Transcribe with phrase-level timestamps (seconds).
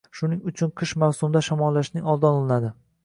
[0.19, 2.73] Shuning uchun qish mavsumida shamollashning oldini oladi.